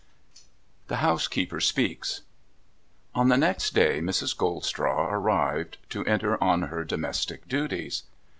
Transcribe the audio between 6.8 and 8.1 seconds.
domestic duties.